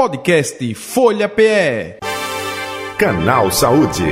Podcast 0.00 0.74
Folha 0.76 1.28
PE. 1.28 1.98
Canal 2.96 3.50
Saúde. 3.50 4.06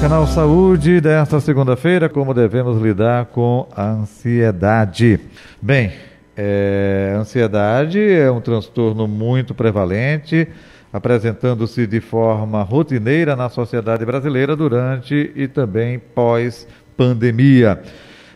Canal 0.00 0.24
Saúde 0.28 1.00
desta 1.00 1.40
segunda-feira, 1.40 2.08
como 2.08 2.32
devemos 2.32 2.80
lidar 2.80 3.26
com 3.26 3.66
a 3.74 3.84
ansiedade. 3.84 5.18
Bem, 5.60 5.90
é, 6.36 7.16
ansiedade 7.18 7.98
é 7.98 8.30
um 8.30 8.40
transtorno 8.40 9.08
muito 9.08 9.56
prevalente, 9.56 10.46
apresentando-se 10.92 11.84
de 11.84 12.00
forma 12.00 12.62
rotineira 12.62 13.34
na 13.34 13.48
sociedade 13.48 14.06
brasileira 14.06 14.54
durante 14.54 15.32
e 15.34 15.48
também 15.48 15.98
pós-pandemia. 15.98 17.82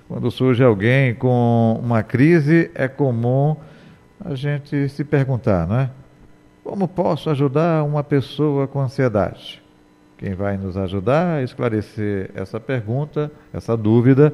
Quando 0.09 0.33
surge 0.33 0.65
alguém 0.65 1.15
com 1.15 1.81
uma 1.81 2.03
crise, 2.03 2.73
é 2.75 2.89
comum 2.89 3.57
a 4.25 4.35
gente 4.35 4.89
se 4.89 5.05
perguntar, 5.05 5.67
não 5.67 5.81
é? 5.81 5.91
Como 6.63 6.87
posso 6.87 7.29
ajudar 7.31 7.83
uma 7.83 8.05
pessoa 8.05 8.69
com 8.69 8.81
ansiedade? 8.81 9.61
Quem 10.17 10.35
vai 10.35 10.57
nos 10.57 10.77
ajudar 10.77 11.39
a 11.39 11.43
esclarecer 11.43 12.31
essa 12.35 12.61
pergunta, 12.61 13.33
essa 13.53 13.77
dúvida, 13.77 14.33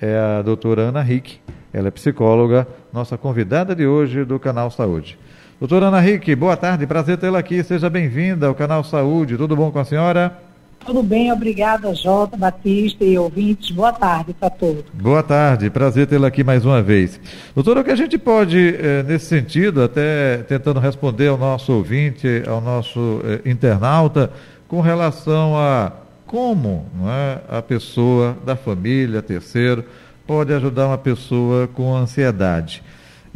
é 0.00 0.16
a 0.16 0.42
doutora 0.42 0.82
Ana 0.82 1.02
Rick. 1.02 1.40
Ela 1.72 1.88
é 1.88 1.90
psicóloga, 1.90 2.66
nossa 2.92 3.18
convidada 3.18 3.74
de 3.74 3.86
hoje 3.86 4.24
do 4.24 4.38
Canal 4.38 4.70
Saúde. 4.70 5.18
Doutora 5.58 5.86
Ana 5.86 6.00
Rick, 6.00 6.32
boa 6.36 6.56
tarde, 6.56 6.86
prazer 6.86 7.18
tê-la 7.18 7.40
aqui. 7.40 7.62
Seja 7.64 7.90
bem-vinda 7.90 8.46
ao 8.46 8.54
Canal 8.54 8.84
Saúde. 8.84 9.36
Tudo 9.36 9.56
bom 9.56 9.72
com 9.72 9.80
a 9.80 9.84
senhora? 9.84 10.45
Tudo 10.84 11.02
bem, 11.02 11.32
obrigada, 11.32 11.94
Jota, 11.94 12.36
Batista 12.36 13.04
e 13.04 13.18
ouvintes. 13.18 13.70
Boa 13.70 13.92
tarde 13.92 14.34
para 14.34 14.50
todos. 14.50 14.84
Boa 14.92 15.22
tarde, 15.22 15.68
prazer 15.70 16.06
tê-la 16.06 16.28
aqui 16.28 16.44
mais 16.44 16.64
uma 16.64 16.80
vez. 16.80 17.20
Doutora, 17.54 17.80
o 17.80 17.84
que 17.84 17.90
a 17.90 17.96
gente 17.96 18.16
pode, 18.16 18.76
eh, 18.76 19.02
nesse 19.02 19.26
sentido, 19.26 19.82
até 19.82 20.38
tentando 20.48 20.78
responder 20.78 21.28
ao 21.28 21.36
nosso 21.36 21.72
ouvinte, 21.72 22.42
ao 22.46 22.60
nosso 22.60 23.20
eh, 23.24 23.48
internauta, 23.48 24.30
com 24.68 24.80
relação 24.80 25.56
a 25.56 25.92
como 26.26 26.86
é, 27.06 27.58
a 27.58 27.62
pessoa 27.62 28.36
da 28.44 28.56
família, 28.56 29.22
terceiro, 29.22 29.84
pode 30.26 30.52
ajudar 30.52 30.88
uma 30.88 30.98
pessoa 30.98 31.68
com 31.68 31.94
ansiedade 31.94 32.82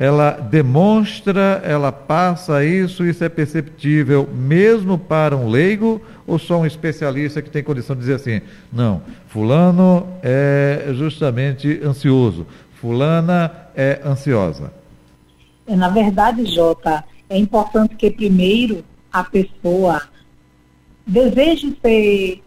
ela 0.01 0.31
demonstra, 0.31 1.61
ela 1.63 1.93
passa 1.93 2.65
isso, 2.65 3.05
isso 3.05 3.23
é 3.23 3.29
perceptível 3.29 4.27
mesmo 4.33 4.97
para 4.97 5.37
um 5.37 5.47
leigo 5.47 6.01
ou 6.27 6.39
só 6.39 6.61
um 6.61 6.65
especialista 6.65 7.43
que 7.43 7.51
tem 7.51 7.63
condição 7.63 7.95
de 7.95 8.01
dizer 8.01 8.15
assim, 8.15 8.41
não, 8.73 9.03
fulano 9.29 10.09
é 10.23 10.87
justamente 10.95 11.83
ansioso, 11.85 12.47
fulana 12.81 13.53
é 13.77 14.01
ansiosa? 14.03 14.73
É, 15.67 15.77
na 15.77 15.91
verdade, 15.91 16.47
Jota, 16.47 17.05
é 17.29 17.37
importante 17.37 17.95
que 17.95 18.11
primeiro 18.11 18.83
a 19.13 19.23
pessoa 19.23 20.01
deseje 21.07 21.77
ser 21.85 22.43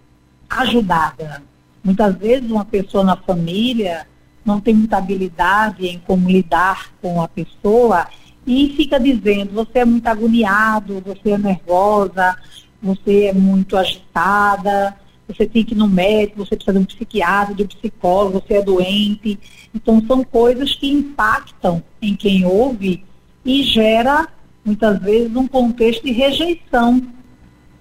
ajudada. 0.50 1.44
Muitas 1.84 2.16
vezes 2.16 2.50
uma 2.50 2.66
pessoa 2.66 3.04
na 3.04 3.16
família 3.16 4.08
não 4.46 4.60
tem 4.60 4.74
muita 4.74 4.98
habilidade 4.98 5.88
em 5.88 6.00
como 6.00 6.30
lidar 6.30 6.92
com 7.02 7.22
a 7.22 7.28
pessoa 7.28 8.08
e 8.46 8.74
fica 8.76 9.00
dizendo, 9.00 9.54
você 9.54 9.80
é 9.80 9.86
muito 9.86 10.08
agoniado, 10.08 11.02
você 11.06 11.32
é 11.32 11.38
nervosa, 11.38 12.38
você 12.82 13.26
é 13.26 13.34
muito 13.34 13.78
agitada, 13.78 14.96
você 15.28 15.48
tem 15.48 15.64
que 15.64 15.74
ir 15.74 15.78
no 15.78 15.88
médico, 15.88 16.46
você 16.46 16.56
precisa 16.56 16.78
de 16.78 16.84
um 16.84 16.86
psiquiatra, 16.86 17.56
de 17.56 17.64
um 17.64 17.68
psicólogo, 17.68 18.44
você 18.46 18.56
é 18.56 18.62
doente. 18.62 19.40
Então 19.74 20.04
são 20.06 20.24
coisas 20.24 20.76
que 20.76 20.92
impactam 20.92 21.82
em 22.02 22.16
quem 22.16 22.46
ouve 22.46 23.04
e 23.46 23.64
gera 23.64 24.28
muitas 24.66 25.00
vezes 25.00 25.34
um 25.36 25.48
contexto 25.48 26.04
de 26.04 26.12
rejeição. 26.12 27.02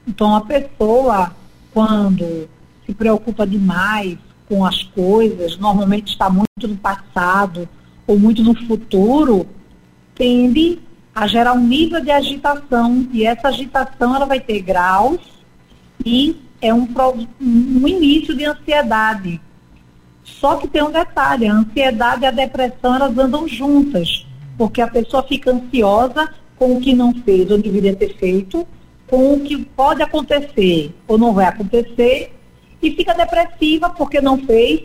Então 0.06 0.34
a 0.36 0.40
pessoa, 0.42 1.34
quando 1.72 2.48
se 2.86 2.94
preocupa 2.94 3.46
demais 3.46 4.16
com 4.52 4.66
as 4.66 4.82
coisas, 4.82 5.56
normalmente 5.56 6.12
está 6.12 6.28
muito 6.28 6.68
no 6.68 6.76
passado 6.76 7.66
ou 8.06 8.18
muito 8.18 8.42
no 8.42 8.54
futuro, 8.66 9.46
tende 10.14 10.78
a 11.14 11.26
gerar 11.26 11.54
um 11.54 11.66
nível 11.66 12.02
de 12.02 12.10
agitação. 12.10 13.08
E 13.14 13.24
essa 13.24 13.48
agitação 13.48 14.14
ela 14.14 14.26
vai 14.26 14.40
ter 14.40 14.60
graus 14.60 15.20
e 16.04 16.36
é 16.60 16.72
um, 16.74 16.86
um 17.40 17.88
início 17.88 18.36
de 18.36 18.44
ansiedade. 18.44 19.40
Só 20.22 20.56
que 20.56 20.68
tem 20.68 20.82
um 20.82 20.90
detalhe, 20.90 21.46
a 21.46 21.54
ansiedade 21.54 22.24
e 22.24 22.26
a 22.26 22.30
depressão 22.30 22.94
elas 22.96 23.16
andam 23.16 23.48
juntas, 23.48 24.26
porque 24.58 24.82
a 24.82 24.86
pessoa 24.86 25.22
fica 25.22 25.50
ansiosa 25.50 26.28
com 26.58 26.76
o 26.76 26.80
que 26.80 26.92
não 26.92 27.14
fez 27.14 27.50
ou 27.50 27.56
deveria 27.56 27.96
ter 27.96 28.18
feito, 28.18 28.68
com 29.06 29.32
o 29.32 29.40
que 29.40 29.56
pode 29.64 30.02
acontecer 30.02 30.94
ou 31.08 31.16
não 31.16 31.32
vai 31.32 31.46
acontecer, 31.46 32.34
e 32.82 32.90
fica 32.90 33.14
depressiva 33.14 33.90
porque 33.90 34.20
não 34.20 34.38
fez 34.44 34.82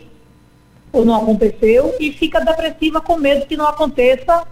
ou 0.92 1.04
não 1.04 1.16
aconteceu 1.16 1.96
e 2.00 2.12
fica 2.12 2.40
depressiva 2.40 3.02
com 3.02 3.18
medo 3.18 3.46
que 3.46 3.58
não 3.58 3.68
aconteça 3.68 4.46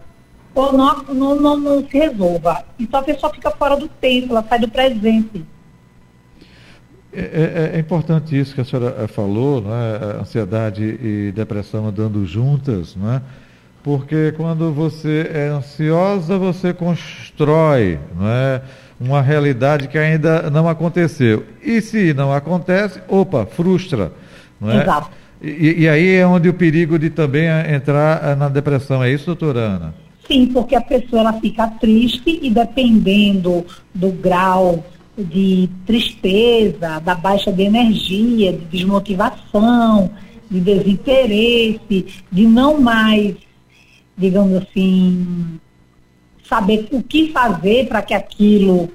ou 0.53 0.73
não, 0.73 1.03
não, 1.03 1.35
não, 1.35 1.57
não 1.57 1.87
se 1.87 1.97
resolva. 1.97 2.65
Então 2.79 2.99
a 2.99 3.03
pessoa 3.03 3.31
fica 3.33 3.51
fora 3.51 3.75
do 3.75 3.87
tempo, 3.87 4.31
ela 4.31 4.45
sai 4.47 4.59
do 4.59 4.69
presente. 4.69 5.45
É, 7.13 7.71
é, 7.73 7.77
é, 7.77 7.79
importante 7.79 8.37
isso 8.37 8.53
que 8.53 8.59
a 8.59 8.65
senhora 8.65 8.93
eh, 8.99 9.07
falou, 9.07 9.61
não 9.61 9.73
é? 9.73 10.19
ansiedade 10.19 10.83
e 10.83 11.31
depressão 11.31 11.87
andando 11.87 12.25
juntas, 12.25 12.93
não 12.93 13.13
é? 13.13 13.21
porque 13.81 14.33
quando 14.33 14.73
você 14.73 15.29
é 15.33 15.47
ansiosa, 15.47 16.37
você 16.37 16.73
constrói 16.73 17.99
não 18.17 18.27
é? 18.27 18.61
Uma 18.99 19.21
realidade 19.21 19.87
que 19.87 19.97
ainda 19.97 20.49
não 20.49 20.67
aconteceu. 20.67 21.45
E 21.61 21.81
se 21.81 22.13
não 22.13 22.31
acontece, 22.31 23.01
opa, 23.07 23.45
frustra. 23.45 24.11
Não 24.59 24.71
é? 24.71 24.81
Exato. 24.81 25.09
E, 25.41 25.81
e, 25.83 25.89
aí 25.89 26.15
é 26.15 26.25
onde 26.25 26.47
o 26.49 26.53
perigo 26.53 26.97
de 26.97 27.09
também 27.09 27.45
entrar 27.71 28.23
eh, 28.23 28.35
na 28.35 28.47
depressão, 28.47 29.03
é 29.03 29.11
isso, 29.11 29.25
doutora 29.25 29.59
Ana? 29.59 29.93
Sim, 30.25 30.47
porque 30.47 30.75
a 30.75 30.81
pessoa 30.81 31.21
ela 31.21 31.33
fica 31.33 31.67
triste 31.67 32.39
e 32.41 32.49
dependendo 32.49 33.65
do 33.93 34.11
grau 34.11 34.83
de 35.17 35.69
tristeza, 35.85 36.99
da 36.99 37.15
baixa 37.15 37.51
de 37.51 37.63
energia, 37.63 38.53
de 38.53 38.65
desmotivação, 38.65 40.09
de 40.49 40.59
desinteresse, 40.59 42.05
de 42.31 42.47
não 42.47 42.81
mais, 42.81 43.35
digamos 44.17 44.63
assim, 44.63 45.59
saber 46.47 46.87
o 46.91 47.01
que 47.01 47.31
fazer 47.31 47.87
para 47.87 48.01
que 48.01 48.13
aquilo 48.13 48.89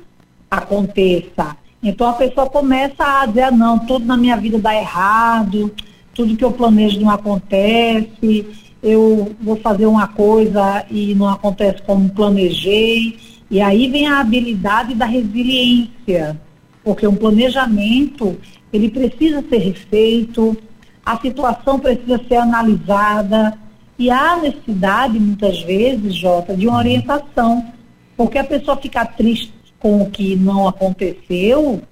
aconteça. 0.51 1.57
Então 1.83 2.09
a 2.09 2.13
pessoa 2.15 2.49
começa 2.49 3.03
a 3.23 3.27
dizer, 3.27 3.43
ah, 3.45 3.51
não, 3.51 3.79
tudo 3.79 4.05
na 4.05 4.17
minha 4.17 4.37
vida 4.37 4.59
dá 4.59 4.75
errado, 4.75 5.73
tudo 6.15 6.37
que 6.37 6.45
eu 6.45 6.53
planejo 6.53 7.01
não 7.01 7.11
acontece, 7.11 8.47
eu 8.83 9.35
vou 9.41 9.57
fazer 9.57 9.87
uma 9.87 10.09
coisa 10.09 10.85
e 10.91 11.15
não 11.15 11.29
acontece 11.29 11.83
como 11.83 12.11
planejei. 12.11 13.19
E 13.51 13.61
aí 13.61 13.89
vem 13.89 14.07
a 14.07 14.21
habilidade 14.21 14.95
da 14.95 15.07
resiliência, 15.07 16.41
porque 16.85 17.07
um 17.07 17.17
planejamento, 17.17 18.39
ele 18.73 18.91
precisa 18.91 19.43
ser 19.49 19.59
refeito, 19.59 20.57
a 21.05 21.19
situação 21.19 21.79
precisa 21.79 22.21
ser 22.29 22.37
analisada, 22.37 23.59
e 24.01 24.11
há 24.11 24.39
necessidade, 24.39 25.21
muitas 25.21 25.61
vezes, 25.61 26.15
Jota, 26.15 26.57
de 26.57 26.67
uma 26.67 26.79
orientação, 26.79 27.71
porque 28.17 28.39
a 28.39 28.45
pessoa 28.45 28.75
fica 28.79 29.05
triste 29.05 29.53
com 29.79 30.01
o 30.01 30.11
que 30.11 30.35
não 30.37 30.67
aconteceu, 30.67 31.83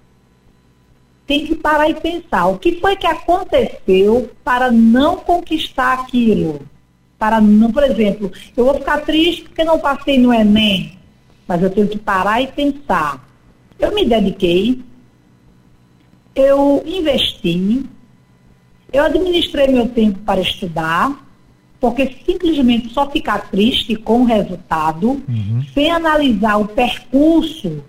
tem 1.27 1.47
que 1.47 1.55
parar 1.55 1.91
e 1.91 1.95
pensar 1.95 2.47
o 2.47 2.59
que 2.59 2.81
foi 2.81 2.97
que 2.97 3.07
aconteceu 3.07 4.31
para 4.43 4.73
não 4.73 5.17
conquistar 5.17 5.99
aquilo. 5.99 6.63
Para 7.19 7.43
não, 7.43 7.71
por 7.71 7.83
exemplo, 7.83 8.33
eu 8.57 8.65
vou 8.65 8.75
ficar 8.77 9.03
triste 9.03 9.43
porque 9.43 9.63
não 9.63 9.79
passei 9.79 10.19
no 10.19 10.33
Enem, 10.33 10.99
mas 11.47 11.63
eu 11.63 11.69
tenho 11.69 11.89
que 11.89 11.99
parar 11.99 12.41
e 12.41 12.47
pensar. 12.47 13.23
Eu 13.79 13.95
me 13.95 14.07
dediquei, 14.07 14.83
eu 16.35 16.83
investi, 16.87 17.85
eu 18.91 19.05
administrei 19.05 19.69
meu 19.69 19.91
tempo 19.91 20.21
para 20.21 20.41
estudar, 20.41 21.28
porque 21.81 22.17
simplesmente 22.27 22.93
só 22.93 23.09
ficar 23.11 23.51
triste 23.51 23.95
com 23.97 24.23
o 24.23 24.25
resultado, 24.25 25.23
uhum. 25.29 25.65
sem 25.75 25.91
analisar 25.91 26.57
o 26.57 26.67
percurso 26.67 27.83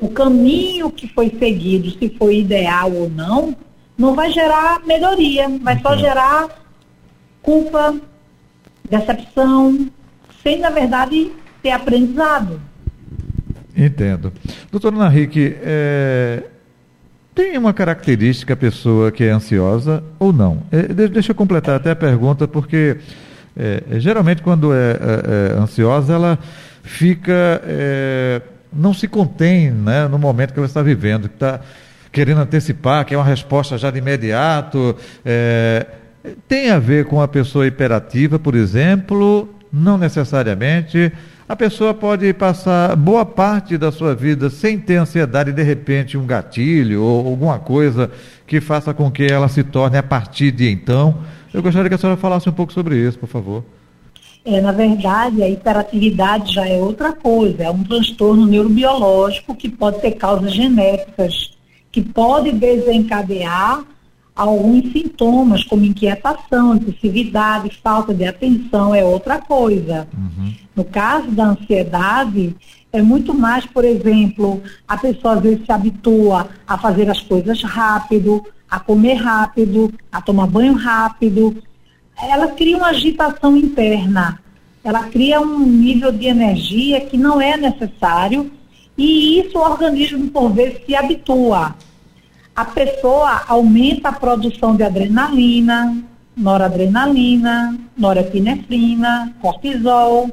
o 0.00 0.08
caminho 0.08 0.90
que 0.90 1.08
foi 1.08 1.30
seguido, 1.38 1.90
se 1.90 2.14
foi 2.18 2.40
ideal 2.40 2.92
ou 2.92 3.08
não, 3.08 3.56
não 3.96 4.14
vai 4.14 4.30
gerar 4.30 4.84
melhoria, 4.84 5.48
vai 5.60 5.80
só 5.80 5.96
gerar 5.96 6.48
culpa, 7.40 7.96
decepção, 8.88 9.88
sem, 10.42 10.58
na 10.58 10.70
verdade, 10.70 11.30
ter 11.62 11.70
aprendizado. 11.70 12.60
Entendo. 13.76 14.32
Doutora 14.70 15.06
Henrique, 15.06 15.56
é, 15.62 16.44
tem 17.34 17.58
uma 17.58 17.72
característica 17.72 18.54
a 18.54 18.56
pessoa 18.56 19.10
que 19.10 19.24
é 19.24 19.30
ansiosa 19.30 20.02
ou 20.18 20.32
não? 20.32 20.62
É, 20.70 21.08
deixa 21.08 21.32
eu 21.32 21.34
completar 21.34 21.74
até 21.74 21.90
a 21.90 21.96
pergunta, 21.96 22.46
porque 22.46 22.98
é, 23.56 23.82
geralmente 23.98 24.40
quando 24.40 24.72
é, 24.72 24.92
é, 24.92 25.56
é 25.56 25.58
ansiosa, 25.58 26.12
ela 26.12 26.38
fica, 26.82 27.60
é, 27.64 28.40
não 28.72 28.94
se 28.94 29.08
contém 29.08 29.70
né, 29.70 30.06
no 30.06 30.18
momento 30.18 30.52
que 30.52 30.60
ela 30.60 30.66
está 30.66 30.82
vivendo, 30.82 31.28
que 31.28 31.34
está 31.34 31.60
querendo 32.12 32.40
antecipar, 32.40 33.04
que 33.04 33.14
é 33.14 33.18
uma 33.18 33.24
resposta 33.24 33.76
já 33.76 33.90
de 33.90 33.98
imediato. 33.98 34.96
É, 35.24 35.86
tem 36.46 36.70
a 36.70 36.78
ver 36.78 37.06
com 37.06 37.20
a 37.20 37.26
pessoa 37.26 37.66
hiperativa, 37.66 38.38
por 38.38 38.54
exemplo? 38.54 39.48
Não 39.72 39.98
necessariamente. 39.98 41.12
A 41.46 41.54
pessoa 41.54 41.92
pode 41.92 42.32
passar 42.32 42.96
boa 42.96 43.26
parte 43.26 43.76
da 43.76 43.92
sua 43.92 44.14
vida 44.14 44.48
sem 44.48 44.78
ter 44.78 44.96
ansiedade, 44.96 45.52
de 45.52 45.62
repente 45.62 46.16
um 46.16 46.24
gatilho 46.24 47.02
ou 47.02 47.26
alguma 47.26 47.58
coisa 47.58 48.10
que 48.46 48.62
faça 48.62 48.94
com 48.94 49.10
que 49.10 49.24
ela 49.24 49.46
se 49.46 49.62
torne 49.62 49.98
a 49.98 50.02
partir 50.02 50.50
de 50.50 50.70
então. 50.70 51.18
Eu 51.52 51.62
gostaria 51.62 51.90
que 51.90 51.94
a 51.94 51.98
senhora 51.98 52.16
falasse 52.16 52.48
um 52.48 52.52
pouco 52.52 52.72
sobre 52.72 52.96
isso, 52.96 53.18
por 53.18 53.28
favor. 53.28 53.62
É, 54.42 54.58
na 54.58 54.72
verdade, 54.72 55.42
a 55.42 55.48
hiperatividade 55.48 56.54
já 56.54 56.66
é 56.66 56.78
outra 56.78 57.12
coisa, 57.12 57.64
é 57.64 57.70
um 57.70 57.84
transtorno 57.84 58.46
neurobiológico 58.46 59.54
que 59.54 59.68
pode 59.68 60.00
ter 60.00 60.12
causas 60.12 60.52
genéticas, 60.52 61.50
que 61.92 62.00
pode 62.00 62.52
desencadear 62.52 63.84
alguns 64.34 64.92
sintomas, 64.92 65.62
como 65.64 65.84
inquietação, 65.84 66.74
impulsividade, 66.74 67.78
falta 67.82 68.12
de 68.12 68.24
atenção, 68.24 68.94
é 68.94 69.04
outra 69.04 69.40
coisa. 69.40 70.08
Uhum. 70.12 70.52
No 70.74 70.84
caso 70.84 71.30
da 71.30 71.46
ansiedade, 71.46 72.56
é 72.92 73.00
muito 73.00 73.32
mais, 73.32 73.64
por 73.66 73.84
exemplo, 73.84 74.62
a 74.88 74.96
pessoa 74.96 75.34
às 75.34 75.40
vezes 75.40 75.64
se 75.64 75.72
habitua 75.72 76.48
a 76.66 76.76
fazer 76.78 77.08
as 77.08 77.20
coisas 77.20 77.62
rápido, 77.62 78.44
a 78.68 78.80
comer 78.80 79.14
rápido, 79.14 79.92
a 80.10 80.20
tomar 80.20 80.46
banho 80.46 80.74
rápido. 80.74 81.62
Ela 82.20 82.48
cria 82.48 82.76
uma 82.76 82.88
agitação 82.88 83.56
interna, 83.56 84.40
ela 84.82 85.04
cria 85.04 85.40
um 85.40 85.60
nível 85.60 86.10
de 86.10 86.26
energia 86.26 87.00
que 87.00 87.16
não 87.16 87.40
é 87.40 87.56
necessário 87.56 88.50
e 88.96 89.40
isso 89.40 89.58
o 89.58 89.62
organismo, 89.62 90.30
por 90.30 90.52
vezes, 90.52 90.84
se 90.86 90.94
habitua 90.94 91.74
a 92.54 92.64
pessoa 92.64 93.42
aumenta 93.48 94.10
a 94.10 94.12
produção 94.12 94.76
de 94.76 94.82
adrenalina, 94.82 95.96
noradrenalina, 96.36 97.78
norepinefrina, 97.96 99.34
cortisol, 99.40 100.30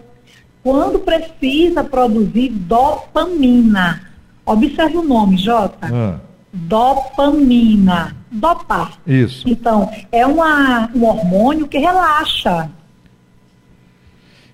quando 0.64 1.00
precisa 1.00 1.84
produzir 1.84 2.50
dopamina. 2.50 4.02
Observe 4.46 4.98
o 4.98 5.04
nome, 5.04 5.38
Jota. 5.38 5.90
Ah. 5.92 6.20
Dopamina. 6.54 8.16
Dopar. 8.32 9.00
Isso. 9.06 9.48
Então, 9.50 9.92
é 10.12 10.26
uma, 10.26 10.90
um 10.96 11.04
hormônio 11.06 11.68
que 11.68 11.78
relaxa. 11.78 12.70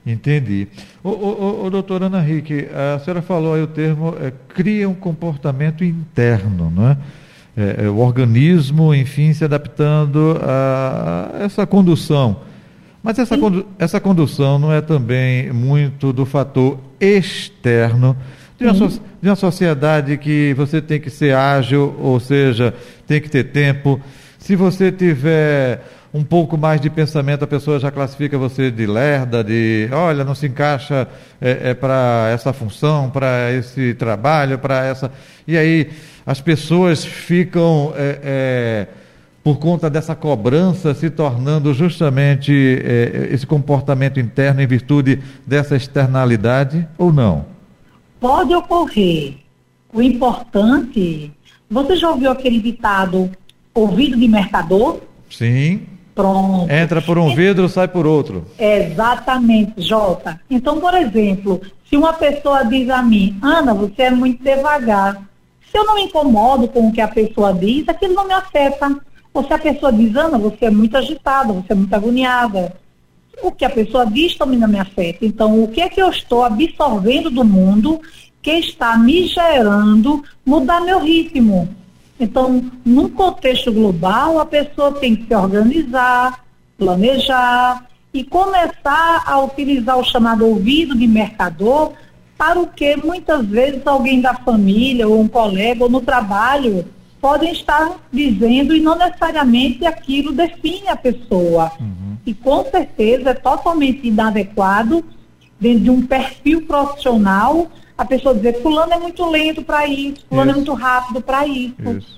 Entendi. 0.06 0.68
O, 1.04 1.66
o, 1.66 1.69
doutora 1.69 2.06
Ana 2.06 2.22
Henrique, 2.22 2.68
a 2.72 2.98
senhora 3.00 3.22
falou 3.22 3.54
aí 3.54 3.62
o 3.62 3.68
termo 3.68 4.16
é, 4.22 4.31
cria 4.48 4.88
um 4.88 4.94
comportamento 4.94 5.84
interno, 5.84 6.72
não 6.72 6.90
é? 6.90 6.98
É, 7.57 7.86
é, 7.86 7.89
o 7.89 7.98
organismo, 7.98 8.94
enfim, 8.94 9.33
se 9.33 9.44
adaptando 9.44 10.39
a 10.44 11.31
essa 11.39 11.65
condução. 11.65 12.42
Mas 13.01 13.18
essa, 13.18 13.36
condu 13.36 13.65
essa 13.80 14.00
condução 14.00 14.59
não 14.59 14.71
é 14.71 14.80
também 14.80 15.51
muito 15.51 16.13
do 16.13 16.24
fator 16.24 16.77
externo 17.00 18.15
de 18.59 18.65
uma, 18.65 18.74
so 18.75 19.01
de 19.21 19.30
uma 19.30 19.36
sociedade 19.36 20.18
que 20.18 20.54
você 20.56 20.81
tem 20.81 21.00
que 21.00 21.09
ser 21.09 21.33
ágil, 21.36 21.95
ou 22.00 22.19
seja, 22.19 22.75
tem 23.07 23.19
que 23.19 23.30
ter 23.30 23.45
tempo. 23.45 24.00
Se 24.38 24.56
você 24.56 24.92
tiver 24.92 25.83
um 26.18 26.24
pouco 26.24 26.58
mais 26.58 26.81
de 26.81 26.90
pensamento, 26.90 27.44
a 27.44 27.48
pessoa 27.48 27.80
já 27.80 27.92
classifica 27.92 28.38
você 28.40 28.72
de 28.72 28.88
lerda, 28.88 29.44
de 29.44 29.88
olha, 29.92 30.24
não 30.24 30.34
se 30.34 30.48
encaixa 30.48 31.08
é, 31.40 31.69
é 31.69 31.74
para 31.75 32.30
essa 32.34 32.52
função, 32.52 33.10
para 33.12 33.52
esse 33.54 33.94
trabalho, 33.94 34.58
para 34.58 34.84
essa. 34.84 35.12
E 35.48 35.56
aí 35.56 35.90
as 36.25 36.42
pessoas 36.42 37.06
ficam, 37.06 37.94
é, 37.96 38.19
é, 38.24 38.88
por 39.44 39.60
conta 39.60 39.92
dessa 39.92 40.16
cobrança, 40.16 40.96
se 40.96 41.12
tornando 41.12 41.72
justamente 41.72 42.52
é, 42.84 43.30
esse 43.31 43.46
comportamento 43.46 44.19
interno 44.19 44.60
em 44.60 44.68
virtude 44.68 45.22
dessa 45.46 45.75
externalidade 45.75 46.88
ou 46.98 47.14
não? 47.14 47.46
Pode 48.19 48.56
ocorrer. 48.56 49.36
O 49.94 50.02
importante. 50.02 51.31
Você 51.69 51.96
já 51.96 52.10
ouviu 52.10 52.31
aquele 52.31 52.60
ditado 52.60 53.30
ouvido 53.72 54.18
de 54.18 54.28
mercador? 54.28 55.02
Sim. 55.30 55.81
Pronto. 56.18 56.72
Entra 56.72 57.00
por 57.00 57.19
um 57.19 57.36
vidro, 57.36 57.69
sai 57.69 57.88
por 57.88 58.08
outro. 58.08 58.44
Exatamente, 58.58 59.74
Jota. 59.78 60.42
Então, 60.50 60.80
por 60.80 60.96
exemplo, 60.96 61.62
se 61.88 61.96
uma 61.96 62.12
pessoa 62.12 62.66
diz 62.66 62.90
a 62.90 63.04
mim, 63.04 63.38
Ana, 63.40 63.72
você 63.72 64.02
é 64.02 64.10
muito 64.10 64.44
devagar. 64.44 65.22
Se 65.72 65.78
eu 65.78 65.86
não 65.86 65.94
me 65.94 66.06
incomodo 66.06 66.68
com 66.69 66.88
o 66.88 66.92
que 66.92 67.02
a 67.02 67.08
pessoa 67.08 67.54
diz, 67.54 67.88
aquilo 67.88 68.16
não 68.16 68.28
me 68.28 68.34
afeta. 68.34 68.98
Ou 69.31 69.44
se 69.44 69.54
a 69.54 69.60
pessoa 69.60 69.94
diz, 69.94 70.16
Ana, 70.16 70.40
você 70.40 70.66
é 70.66 70.72
muito 70.72 70.98
agitada, 70.98 71.54
você 71.54 71.74
é 71.74 71.75
muito 71.75 71.94
agoniada. 71.94 72.75
O 73.44 73.52
que 73.52 73.64
a 73.64 73.69
pessoa 73.69 74.04
diz 74.04 74.36
também 74.36 74.58
não 74.58 74.68
me 74.68 74.80
afeta. 74.80 75.24
Então, 75.24 75.64
o 75.64 75.68
que 75.68 75.81
é 75.81 75.88
que 75.88 76.02
eu 76.02 76.10
estou 76.10 76.44
absorvendo 76.44 77.30
do 77.30 77.46
mundo 77.46 78.02
que 78.42 78.54
está 78.54 78.98
me 78.98 79.28
gerando 79.28 80.24
mudar 80.44 80.81
meu 80.81 81.00
ritmo? 81.00 81.69
Então, 82.19 82.64
num 82.84 83.10
contexto 83.10 83.72
global, 83.72 84.40
a 84.40 84.46
pessoa 84.46 84.94
tem 84.94 85.16
que 85.16 85.28
se 85.28 85.36
organizar, 85.36 86.44
planejar 86.78 87.86
e 88.14 88.24
começar 88.24 89.24
a 89.25 89.40
utilizar 89.44 89.98
o 89.98 90.04
chamado 90.04 90.46
ouvido 90.46 90.98
de 90.98 91.06
mercador 91.06 91.94
para 92.38 92.60
o 92.60 92.68
que 92.68 92.96
muitas 92.98 93.46
vezes 93.46 93.86
alguém 93.86 94.22
da 94.22 94.34
família 94.34 95.08
ou 95.08 95.19
um 95.19 95.28
colega 95.28 95.84
ou 95.84 95.90
no 95.90 96.02
trabalho 96.02 96.86
podem 97.19 97.52
estar 97.52 97.98
dizendo 98.12 98.75
e 98.75 98.80
não 98.80 98.96
necessariamente 98.96 99.86
aquilo 99.86 100.31
define 100.31 100.88
a 100.88 100.96
pessoa. 100.96 101.72
Uhum. 101.80 102.18
E 102.25 102.34
com 102.34 102.64
certeza 102.66 103.31
é 103.31 103.34
totalmente 103.34 104.08
inadequado 104.08 105.04
dentro 105.60 105.84
de 105.84 105.90
um 105.90 106.06
perfil 106.06 106.66
profissional 106.66 107.68
a 107.97 108.05
pessoa 108.05 108.35
dizer 108.35 108.61
fulano 108.61 108.94
é 108.94 108.99
muito 108.99 109.29
lento 109.29 109.63
para 109.63 109.88
isso, 109.88 110.25
fulano 110.29 110.51
é 110.51 110.53
isso. 110.53 110.61
é 110.61 110.65
muito 110.65 110.73
rápido 110.73 111.21
para 111.21 111.47
isso. 111.47 111.75
isso. 111.97 112.17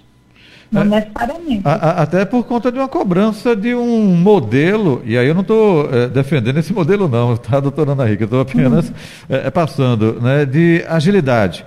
Não 0.71 0.81
é, 0.81 0.85
necessariamente. 0.85 1.61
A, 1.65 1.73
a, 1.73 2.01
até 2.03 2.25
por 2.25 2.43
conta 2.43 2.71
de 2.71 2.77
uma 2.77 2.87
cobrança 2.87 3.55
de 3.55 3.73
um 3.73 4.15
modelo, 4.15 5.01
e 5.03 5.17
aí 5.17 5.27
eu 5.27 5.33
não 5.33 5.41
estou 5.41 5.89
é, 5.91 6.07
defendendo 6.07 6.57
esse 6.57 6.71
modelo 6.71 7.07
não, 7.07 7.35
tá, 7.37 7.59
doutora 7.59 7.93
Ana 7.93 8.05
Rica? 8.05 8.23
Eu 8.23 8.25
estou 8.25 8.41
apenas 8.41 8.91
é, 9.29 9.47
é, 9.47 9.49
passando, 9.49 10.19
né, 10.21 10.45
de 10.45 10.83
agilidade. 10.87 11.65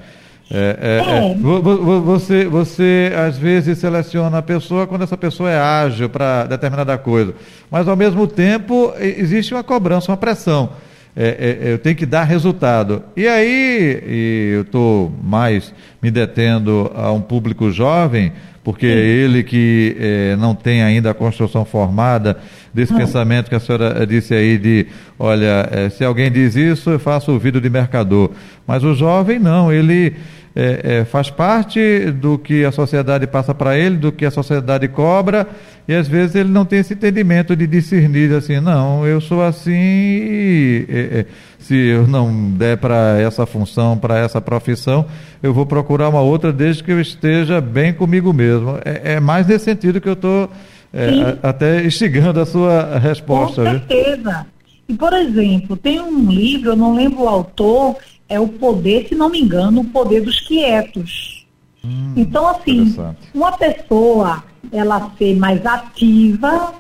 É, 0.55 0.77
é, 0.81 1.31
é. 1.31 1.35
você, 1.35 2.45
você 2.45 3.11
às 3.17 3.39
vezes 3.39 3.79
seleciona 3.79 4.39
a 4.39 4.43
pessoa 4.43 4.87
quando 4.87 5.03
essa 5.03 5.17
pessoa 5.17 5.51
é 5.51 5.59
ágil 5.59 6.11
para 6.11 6.45
determinada 6.45 6.97
coisa, 6.99 7.35
mas 7.71 7.89
ao 7.89 7.97
mesmo 7.97 8.27
tempo 8.27 8.93
existe 8.99 9.55
uma 9.55 9.65
cobrança, 9.65 10.13
uma 10.13 10.19
pressão. 10.19 10.71
É, 11.15 11.59
é, 11.65 11.73
eu 11.73 11.79
tenho 11.79 11.95
que 11.95 12.07
dar 12.07 12.25
resultado. 12.25 13.03
E 13.17 13.29
aí, 13.29 14.03
e 14.07 14.53
eu 14.55 14.63
estou 14.63 15.13
mais 15.23 15.75
me 16.01 16.11
detendo 16.11 16.91
a 16.95 17.13
um 17.13 17.21
público 17.21 17.71
jovem, 17.71 18.33
porque 18.65 18.87
Sim. 18.87 18.95
é 18.95 19.05
ele 19.05 19.43
que 19.43 19.97
é, 20.01 20.37
não 20.37 20.55
tem 20.55 20.83
ainda 20.83 21.11
a 21.11 21.15
construção 21.15 21.65
formada 21.65 22.39
desse 22.73 22.95
pensamento 22.95 23.51
que 23.51 23.55
a 23.55 23.61
senhora 23.61 24.07
disse 24.07 24.33
aí 24.33 24.57
de, 24.57 24.87
olha, 25.19 25.69
é, 25.71 25.91
se 25.91 26.03
alguém 26.03 26.31
diz 26.31 26.57
isso, 26.57 26.89
eu 26.89 26.99
faço 26.99 27.31
ouvido 27.31 27.61
de 27.61 27.69
mercador. 27.69 28.31
Mas 28.67 28.83
o 28.83 28.95
jovem 28.95 29.39
não, 29.39 29.71
ele 29.71 30.15
é, 30.55 31.01
é, 31.01 31.05
faz 31.05 31.31
parte 31.31 32.11
do 32.13 32.39
que 32.39 32.65
a 32.65 32.73
sociedade 32.73 33.27
passa 33.27 33.55
para 33.55 33.77
ele, 33.77 33.97
do 33.97 34.13
que 34.13 34.25
a 34.25 34.31
sociedade 34.31 34.87
cobra, 34.89 35.47
e 35.89 35.95
às 35.95 36.07
vezes 36.07 36.35
ele 36.35 36.51
não 36.51 36.65
tem 36.65 36.81
esse 36.81 36.95
entendimento 36.95 37.57
de 37.57 37.67
discernir 37.67 38.33
assim, 38.33 38.61
não, 38.61 39.07
eu 39.07 39.21
sou 39.21 39.43
assim 39.43 39.73
e, 39.73 40.87
é, 40.89 40.99
é, 41.21 41.27
se 41.59 41.75
eu 41.75 42.07
não 42.07 42.51
der 42.51 42.77
para 42.77 43.19
essa 43.21 43.47
função, 43.47 43.97
para 43.97 44.19
essa 44.19 44.41
profissão, 44.41 45.07
eu 45.43 45.55
vou 45.55 45.65
procurar 45.65 46.09
uma 46.09 46.21
outra 46.21 46.53
desde 46.53 46.83
que 46.83 46.91
eu 46.91 47.01
esteja 47.01 47.61
bem 47.61 47.93
comigo 47.93 48.33
mesmo. 48.33 48.79
É, 48.85 49.15
é 49.15 49.21
mais 49.21 49.47
nesse 49.47 49.67
sentido 49.67 50.01
que 50.01 50.09
eu 50.09 50.15
estou 50.15 50.51
é, 50.93 51.39
até 51.43 51.85
instigando 51.85 52.41
a 52.41 52.47
sua 52.47 52.99
resposta. 52.99 53.63
Com 53.63 53.71
certeza. 53.71 54.47
Viu? 54.47 54.53
E, 54.89 54.95
por 54.95 55.13
exemplo, 55.13 55.77
tem 55.77 56.01
um 56.01 56.29
livro, 56.31 56.71
eu 56.71 56.77
não 56.77 56.95
lembro 56.95 57.23
o 57.23 57.29
autor, 57.29 57.97
é 58.29 58.41
o 58.41 58.49
poder, 58.49 59.09
se 59.09 59.15
não 59.15 59.29
me 59.29 59.41
engano, 59.41 59.81
o 59.81 59.85
poder 59.85 60.23
dos 60.23 60.41
quietos. 60.41 61.47
Hum, 61.85 62.15
então, 62.17 62.49
assim, 62.49 62.95
uma 63.35 63.53
pessoa, 63.53 64.45
ela 64.73 65.11
ser 65.19 65.37
mais 65.37 65.65
ativa 65.67 66.75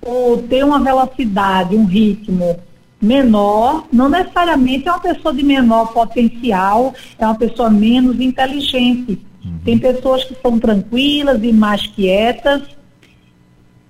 ou 0.00 0.42
ter 0.42 0.64
uma 0.64 0.80
velocidade, 0.80 1.76
um 1.76 1.84
ritmo 1.84 2.58
menor, 3.00 3.86
não 3.92 4.08
necessariamente 4.08 4.88
é 4.88 4.92
uma 4.92 5.00
pessoa 5.00 5.32
de 5.32 5.42
menor 5.42 5.92
potencial, 5.92 6.94
é 7.18 7.24
uma 7.24 7.36
pessoa 7.36 7.70
menos 7.70 8.20
inteligente. 8.20 9.20
Uhum. 9.44 9.58
Tem 9.64 9.78
pessoas 9.78 10.24
que 10.24 10.34
são 10.42 10.58
tranquilas 10.58 11.42
e 11.42 11.52
mais 11.52 11.86
quietas. 11.86 12.62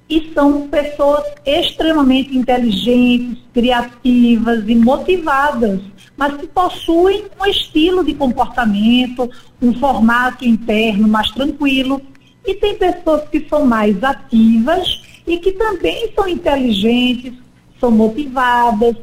E 0.08 0.32
são 0.32 0.68
pessoas 0.68 1.24
extremamente 1.44 2.36
inteligentes, 2.36 3.38
criativas 3.52 4.64
e 4.66 4.74
motivadas, 4.74 5.80
mas 6.16 6.34
que 6.36 6.46
possuem 6.46 7.26
um 7.40 7.46
estilo 7.46 8.04
de 8.04 8.14
comportamento, 8.14 9.30
um 9.60 9.74
formato 9.74 10.44
interno 10.46 11.06
mais 11.06 11.30
tranquilo. 11.32 12.00
E 12.46 12.54
tem 12.54 12.76
pessoas 12.76 13.28
que 13.28 13.46
são 13.48 13.66
mais 13.66 14.02
ativas 14.02 15.02
e 15.26 15.38
que 15.38 15.52
também 15.52 16.10
são 16.14 16.26
inteligentes, 16.26 17.34
são 17.78 17.90
motivadas, 17.90 18.96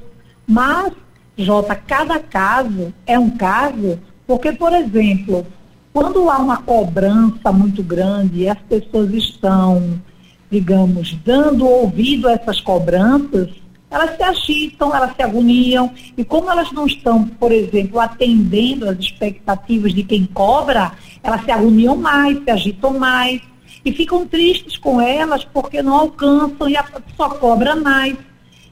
mas, 0.48 0.92
Jota, 1.38 1.76
cada 1.76 2.20
caso 2.20 2.94
é 3.06 3.18
um 3.20 3.30
caso, 3.30 4.00
porque, 4.26 4.52
por 4.52 4.74
exemplo, 4.74 5.46
quando 5.94 6.30
há 6.30 6.40
uma 6.40 6.58
cobrança 6.58 7.52
muito 7.52 7.84
grande 7.84 8.42
e 8.42 8.50
as 8.50 8.60
pessoas 8.60 9.14
estão 9.14 10.02
digamos, 10.50 11.16
dando 11.26 11.68
ouvido 11.68 12.28
a 12.28 12.34
essas 12.34 12.62
cobranças, 12.62 13.50
elas 13.90 14.16
se 14.16 14.24
agitam, 14.24 14.96
elas 14.96 15.16
se 15.16 15.22
agoniam, 15.22 15.92
e 16.18 16.24
como 16.24 16.52
elas 16.52 16.72
não 16.72 16.86
estão, 16.86 17.26
por 17.26 17.52
exemplo, 17.52 18.00
atendendo 18.00 18.90
às 18.90 19.00
expectativas 19.00 19.94
de 19.94 20.04
quem 20.04 20.26
cobra, 20.26 20.92
elas 21.24 21.44
se 21.44 21.52
agoniam 21.52 21.96
mais, 21.96 22.44
se 22.44 22.52
agitam 22.52 22.98
mais, 22.98 23.42
e 23.86 23.92
ficam 23.92 24.26
tristes 24.26 24.78
com 24.78 25.00
elas 25.00 25.46
porque 25.46 25.82
não 25.82 25.94
alcançam 25.94 26.68
e 26.68 26.76
a 26.76 26.86
só 27.16 27.30
cobra 27.30 27.76
mais. 27.76 28.18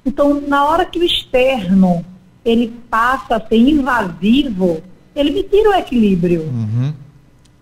Então, 0.06 0.42
na 0.42 0.66
hora 0.66 0.86
que 0.86 1.00
o 1.00 1.04
externo 1.04 2.04
ele 2.44 2.74
passa 2.90 3.36
a 3.36 3.48
ser 3.48 3.58
invasivo, 3.58 4.82
ele 5.16 5.32
me 5.32 5.44
tira 5.44 5.70
o 5.70 5.74
equilíbrio. 5.74 6.42
Uhum. 6.42 6.94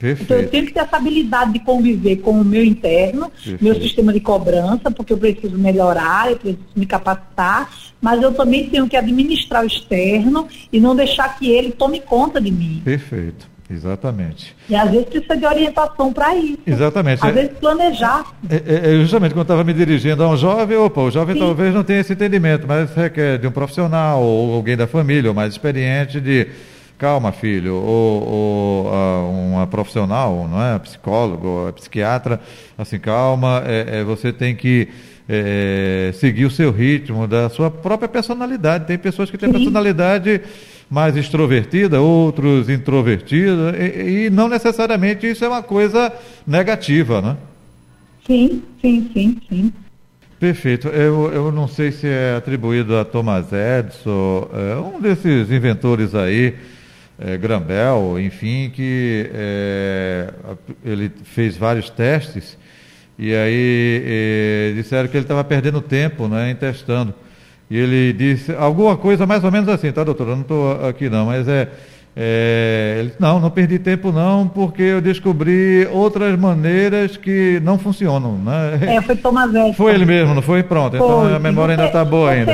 Perfeito. 0.02 0.24
Então 0.24 0.38
eu 0.38 0.50
tenho 0.50 0.66
que 0.66 0.74
ter 0.74 0.80
essa 0.80 0.98
habilidade 0.98 1.54
de 1.54 1.60
conviver 1.60 2.18
com 2.18 2.32
o 2.32 2.44
meu 2.44 2.64
interno, 2.64 3.30
Perfeito. 3.30 3.64
meu 3.64 3.76
sistema 3.76 4.12
de 4.12 4.20
cobrança, 4.20 4.90
porque 4.90 5.14
eu 5.14 5.18
preciso 5.18 5.58
melhorar, 5.58 6.32
eu 6.32 6.38
preciso 6.38 6.60
me 6.76 6.88
capacitar, 6.88 7.70
mas 8.02 8.22
eu 8.22 8.34
também 8.34 8.68
tenho 8.68 8.90
que 8.90 8.98
administrar 8.98 9.64
o 9.64 9.68
externo 9.68 10.48
e 10.74 10.80
não 10.80 10.96
deixar 10.96 11.38
que 11.38 11.50
ele 11.50 11.72
tome 11.72 12.00
conta 12.00 12.42
de 12.42 12.52
mim. 12.52 12.82
Perfeito. 12.84 13.52
Exatamente. 13.70 14.54
E 14.68 14.76
às 14.76 14.92
vezes 14.92 15.06
precisa 15.06 15.38
de 15.38 15.46
orientação 15.46 16.12
para 16.12 16.36
isso. 16.36 16.60
Exatamente. 16.68 17.24
Às 17.24 17.30
é, 17.30 17.32
vezes 17.32 17.52
planejar. 17.58 18.26
É, 18.50 18.56
é, 18.56 18.96
é 18.96 19.00
justamente 19.00 19.32
quando 19.32 19.38
eu 19.38 19.44
estava 19.44 19.64
me 19.64 19.74
dirigindo 19.74 20.22
a 20.24 20.28
um 20.28 20.36
jovem, 20.36 20.78
opa, 20.78 21.02
o 21.02 21.12
jovem 21.12 21.36
Sim. 21.36 21.42
talvez 21.42 21.74
não 21.74 21.84
tenha 21.84 22.02
esse 22.02 22.12
entendimento, 22.12 22.68
mas 22.68 22.94
requer 22.94 23.38
de 23.38 23.48
um 23.48 23.52
profissional 23.52 24.22
ou 24.22 24.56
alguém 24.56 24.76
da 24.76 24.88
família 24.88 25.30
ou 25.30 25.34
mais 25.34 25.54
experiente 25.54 26.20
de 26.20 26.48
calma, 27.02 27.32
filho, 27.32 27.74
ou, 27.74 28.28
ou 28.28 28.86
uh, 28.86 29.54
uma 29.54 29.66
profissional, 29.66 30.48
não 30.48 30.64
é, 30.64 30.78
psicólogo, 30.78 31.68
é 31.68 31.72
psiquiatra, 31.72 32.40
assim, 32.78 33.00
calma, 33.00 33.64
é, 33.66 34.02
é 34.02 34.04
você 34.04 34.32
tem 34.32 34.56
que 34.56 34.88
é, 35.28 36.12
seguir 36.14 36.46
o 36.46 36.52
seu 36.52 36.72
ritmo, 36.72 37.28
da 37.28 37.50
sua 37.50 37.72
própria 37.72 38.08
personalidade. 38.08 38.86
Tem 38.86 39.00
pessoas 39.00 39.32
que 39.32 39.38
têm 39.38 39.52
personalidade 39.52 40.42
mais 40.88 41.18
extrovertida, 41.18 42.00
outros 42.00 42.70
introvertida, 42.70 43.76
e, 43.80 44.26
e, 44.26 44.30
não 44.30 44.48
necessariamente 44.48 45.26
isso 45.26 45.44
é 45.44 45.48
uma 45.48 45.64
coisa 45.64 46.14
negativa, 46.46 47.20
né? 47.20 47.36
Sim, 48.28 48.62
sim, 48.80 49.10
sim, 49.12 49.38
sim. 49.50 49.74
Perfeito. 50.40 50.88
Eu, 50.88 51.32
eu 51.34 51.52
não 51.52 51.68
sei 51.68 51.92
se 51.92 52.06
é 52.06 52.36
atribuído 52.36 52.96
a 52.96 53.04
Thomas 53.04 53.48
Edison, 53.52 54.48
é, 54.54 54.76
um 54.76 55.02
desses 55.02 55.50
inventores 55.50 56.14
aí, 56.14 56.54
é, 57.22 57.38
Grambel, 57.38 58.20
enfim, 58.20 58.72
que 58.74 59.30
é, 59.34 60.34
ele 60.84 61.12
fez 61.24 61.56
vários 61.56 61.90
testes 61.90 62.58
e 63.18 63.36
aí 63.36 64.04
é, 64.04 64.74
disseram 64.76 65.08
que 65.08 65.16
ele 65.16 65.26
estava 65.26 65.44
perdendo 65.44 65.80
tempo 65.80 66.28
né, 66.28 66.50
em 66.50 66.56
testando. 66.56 67.14
E 67.70 67.78
ele 67.78 68.12
disse 68.12 68.52
alguma 68.54 68.98
coisa 68.98 69.28
mais 69.28 69.44
ou 69.44 69.52
menos 69.52 69.70
assim, 69.70 69.92
tá, 69.92 70.04
doutor? 70.04 70.30
Eu 70.30 70.36
não 70.36 70.42
estou 70.42 70.86
aqui 70.88 71.08
não, 71.08 71.28
mas 71.28 71.48
é 71.48 71.70
é, 72.14 72.98
ele, 73.00 73.14
não, 73.18 73.40
não 73.40 73.50
perdi 73.50 73.80
tempo 73.80 74.12
não, 74.12 74.46
porque 74.46 74.82
eu 74.82 75.02
descobri 75.02 75.88
outras 75.92 76.38
maneiras 76.38 77.16
que 77.16 77.62
não 77.64 77.80
funcionam. 77.80 78.38
Né? 78.38 78.98
É, 78.98 79.02
foi 79.02 79.16
Thomas 79.16 79.50
Edison. 79.50 79.74
Foi 79.74 79.94
ele 79.94 80.06
mesmo, 80.06 80.36
não 80.36 80.42
foi? 80.42 80.62
Pronto, 80.62 80.98
então 80.98 81.08
foi. 81.08 81.26
então 81.28 81.36
a 81.36 81.40
memória 81.40 81.74
você, 81.74 81.82
ainda 81.82 81.88
está 81.88 82.04
boa 82.04 82.32
ainda. 82.32 82.54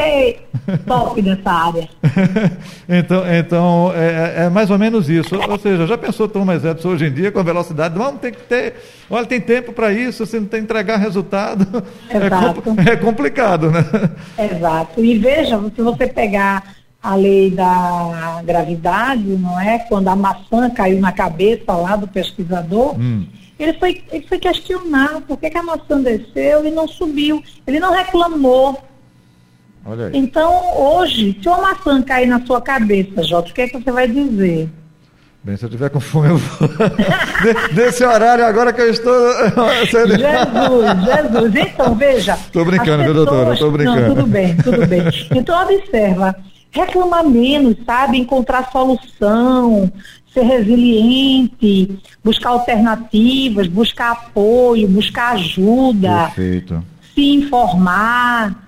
top 0.85 1.21
nessa 1.23 1.51
área. 1.51 1.89
então, 2.87 3.23
então 3.35 3.91
é, 3.95 4.45
é, 4.45 4.49
mais 4.49 4.69
ou 4.69 4.77
menos 4.77 5.09
isso. 5.09 5.35
Ou 5.35 5.57
seja, 5.57 5.87
já 5.87 5.97
pensou 5.97 6.27
Thomas 6.29 6.63
Edison 6.63 6.89
hoje 6.89 7.07
em 7.07 7.11
dia 7.11 7.31
com 7.31 7.39
a 7.39 7.43
velocidade? 7.43 7.97
Vamos 7.97 8.21
ter 8.21 8.33
que 8.33 8.41
ter, 8.43 8.75
olha, 9.09 9.25
tem 9.25 9.41
tempo 9.41 9.73
para 9.73 9.91
isso, 9.91 10.23
se 10.27 10.39
não 10.39 10.45
tem 10.45 10.59
que 10.59 10.65
entregar 10.65 10.97
resultado, 10.97 11.83
é, 12.11 12.91
é 12.91 12.95
complicado, 12.95 13.71
né? 13.71 13.83
Exato. 14.37 15.03
E 15.03 15.17
veja, 15.17 15.59
se 15.75 15.81
você 15.81 16.05
pegar 16.05 16.77
a 17.07 17.15
lei 17.15 17.49
da 17.49 18.41
gravidade, 18.43 19.23
não 19.23 19.57
é? 19.57 19.79
Quando 19.79 20.09
a 20.09 20.15
maçã 20.15 20.69
caiu 20.69 20.99
na 20.99 21.13
cabeça 21.13 21.71
lá 21.71 21.95
do 21.95 22.05
pesquisador, 22.05 22.99
hum. 22.99 23.25
ele, 23.57 23.71
foi, 23.79 24.03
ele 24.11 24.27
foi 24.27 24.37
questionar 24.37 25.21
por 25.21 25.37
que, 25.37 25.49
que, 25.49 25.57
a 25.57 25.63
maçã 25.63 26.01
desceu 26.01 26.65
e 26.65 26.69
não 26.69 26.85
subiu. 26.85 27.41
Ele 27.65 27.79
não 27.79 27.93
reclamou. 27.93 28.83
Então, 30.11 30.77
hoje, 30.77 31.39
se 31.41 31.47
uma 31.47 31.61
maçã 31.61 32.01
cair 32.01 32.27
na 32.27 32.45
sua 32.45 32.59
cabeça, 32.59 33.23
Jota, 33.23 33.51
o 33.51 33.53
que 33.53 33.61
é 33.61 33.69
que 33.69 33.79
você 33.79 33.89
vai 33.89 34.05
dizer? 34.05 34.69
Bem, 35.45 35.55
se 35.55 35.63
eu 35.63 35.69
tiver 35.69 35.89
com 35.89 36.01
fome, 36.01 36.27
eu 36.27 36.37
vou. 36.37 36.69
Desse 37.73 38.03
horário 38.03 38.43
agora 38.43 38.73
que 38.73 38.81
eu 38.81 38.89
estou. 38.89 39.31
Jesus, 39.89 40.19
Jesus. 40.19 41.55
Então, 41.55 41.95
veja. 41.95 42.33
Estou 42.33 42.65
brincando, 42.65 42.97
pessoas... 42.97 43.05
viu, 43.05 43.13
doutora? 43.13 43.53
Estou 43.53 43.71
brincando. 43.71 44.01
Não, 44.01 44.15
tudo 44.15 44.27
bem, 44.27 44.57
tudo 44.57 44.85
bem. 44.85 45.03
Então, 45.33 45.63
observa 45.63 46.35
reclamar 46.71 47.25
menos, 47.25 47.75
sabe? 47.85 48.17
Encontrar 48.17 48.71
solução, 48.71 49.91
ser 50.33 50.43
resiliente, 50.43 51.99
buscar 52.23 52.49
alternativas, 52.49 53.67
buscar 53.67 54.11
apoio, 54.11 54.87
buscar 54.87 55.33
ajuda, 55.33 56.31
Perfeito. 56.35 56.83
se 57.13 57.33
informar. 57.33 58.67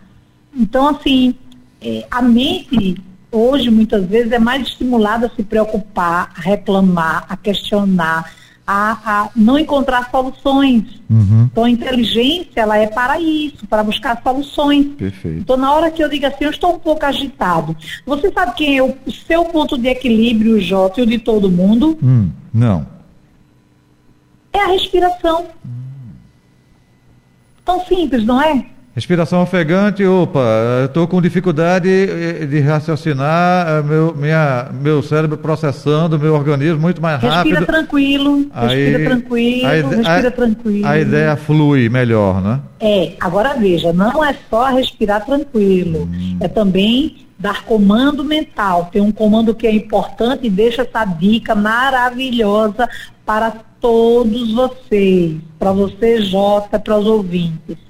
Então, 0.55 0.89
assim, 0.89 1.35
é, 1.81 2.05
a 2.09 2.21
mente 2.21 2.97
hoje 3.31 3.69
muitas 3.69 4.05
vezes 4.05 4.31
é 4.31 4.39
mais 4.39 4.67
estimulada 4.67 5.27
a 5.27 5.29
se 5.29 5.43
preocupar, 5.43 6.31
a 6.35 6.41
reclamar, 6.41 7.25
a 7.29 7.37
questionar, 7.37 8.31
a, 8.71 8.91
a 9.03 9.29
não 9.35 9.57
encontrar 9.57 10.11
soluções. 10.11 10.83
Uhum. 11.09 11.49
Então 11.51 11.63
a 11.63 11.69
inteligência 11.71 12.61
ela 12.61 12.77
é 12.77 12.85
para 12.85 13.19
isso, 13.19 13.65
para 13.65 13.83
buscar 13.83 14.21
soluções. 14.21 14.85
Perfeito. 14.95 15.39
Então 15.39 15.57
na 15.57 15.73
hora 15.73 15.89
que 15.89 16.03
eu 16.03 16.07
digo 16.07 16.27
assim, 16.27 16.45
eu 16.45 16.51
estou 16.51 16.75
um 16.75 16.79
pouco 16.79 17.03
agitado. 17.03 17.75
Você 18.05 18.31
sabe 18.31 18.53
quem 18.53 18.77
é 18.77 18.83
o 18.83 18.95
seu 19.25 19.45
ponto 19.45 19.75
de 19.75 19.87
equilíbrio, 19.87 20.61
Jota, 20.61 20.99
e 20.99 21.03
o 21.03 21.07
de 21.07 21.17
todo 21.17 21.49
mundo? 21.49 21.97
Hum, 22.03 22.29
não. 22.53 22.85
É 24.53 24.59
a 24.59 24.67
respiração. 24.67 25.47
Hum. 25.65 26.11
Tão 27.65 27.83
simples, 27.85 28.23
não 28.23 28.39
é? 28.39 28.67
Respiração 28.95 29.43
ofegante, 29.43 30.03
opa, 30.03 30.41
estou 30.85 31.07
com 31.07 31.21
dificuldade 31.21 31.87
eh, 31.87 32.45
de 32.47 32.59
raciocinar, 32.59 33.67
eh, 33.67 33.81
meu, 33.83 34.15
minha, 34.15 34.67
meu 34.73 35.03
cérebro 35.03 35.37
processando, 35.37 36.17
meu 36.17 36.33
organismo 36.33 36.81
muito 36.81 36.99
mais 36.99 37.21
rápido. 37.21 37.53
Respira 37.53 37.65
tranquilo, 37.65 38.49
respira 38.51 38.97
Aí, 38.97 39.05
tranquilo, 39.05 39.67
a, 39.67 39.71
respira 39.71 40.27
a, 40.27 40.31
tranquilo. 40.31 40.87
A 40.87 40.99
ideia 40.99 41.37
flui 41.37 41.87
melhor, 41.87 42.41
né? 42.41 42.59
É, 42.79 43.13
agora 43.19 43.53
veja, 43.53 43.93
não 43.93 44.25
é 44.25 44.35
só 44.49 44.65
respirar 44.65 45.23
tranquilo, 45.23 46.09
hum. 46.11 46.37
é 46.41 46.47
também 46.47 47.27
dar 47.37 47.63
comando 47.65 48.23
mental. 48.23 48.89
Tem 48.91 49.03
um 49.03 49.11
comando 49.11 49.53
que 49.53 49.67
é 49.67 49.71
importante 49.71 50.47
e 50.47 50.49
deixa 50.49 50.81
essa 50.81 51.05
dica 51.05 51.53
maravilhosa 51.53 52.89
para 53.23 53.51
todos 53.79 54.51
vocês, 54.51 55.37
para 55.59 55.71
você, 55.71 56.21
Jota, 56.21 56.79
para 56.79 56.97
os 56.97 57.05
ouvintes 57.05 57.88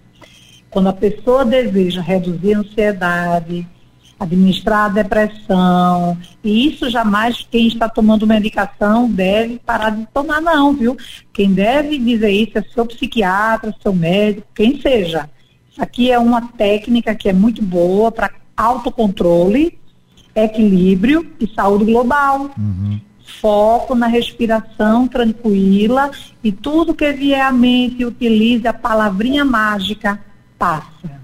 quando 0.69 0.89
a 0.89 0.93
pessoa 0.93 1.43
deseja 1.43 2.01
reduzir 2.01 2.53
a 2.53 2.59
ansiedade, 2.59 3.67
administrar 4.19 4.85
a 4.85 4.89
depressão, 4.89 6.17
e 6.43 6.67
isso 6.67 6.89
jamais 6.89 7.47
quem 7.49 7.67
está 7.67 7.87
tomando 7.87 8.27
medicação 8.27 9.09
deve 9.09 9.59
parar 9.59 9.91
de 9.91 10.05
tomar, 10.13 10.41
não, 10.41 10.73
viu? 10.73 10.97
Quem 11.33 11.53
deve 11.53 11.97
dizer 11.97 12.29
isso 12.29 12.57
é 12.57 12.61
seu 12.61 12.85
psiquiatra, 12.85 13.73
seu 13.81 13.93
médico, 13.93 14.47
quem 14.53 14.79
seja. 14.81 15.29
Isso 15.71 15.81
aqui 15.81 16.11
é 16.11 16.19
uma 16.19 16.41
técnica 16.41 17.15
que 17.15 17.29
é 17.29 17.33
muito 17.33 17.61
boa 17.61 18.11
para 18.11 18.31
autocontrole, 18.57 19.79
equilíbrio 20.35 21.31
e 21.39 21.47
saúde 21.47 21.85
global. 21.85 22.51
Uhum. 22.57 22.99
Foco 23.39 23.95
na 23.95 24.07
respiração 24.07 25.07
tranquila 25.07 26.11
e 26.43 26.51
tudo 26.51 26.95
que 26.95 27.13
vier 27.13 27.41
à 27.41 27.51
mente 27.51 28.03
utilize 28.03 28.67
a 28.67 28.73
palavrinha 28.73 29.45
mágica 29.45 30.19
passa. 30.59 31.19